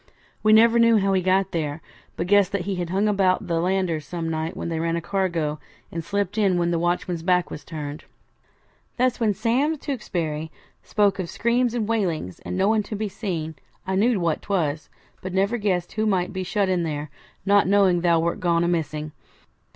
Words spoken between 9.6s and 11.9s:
Tewkesbury spoke of screams and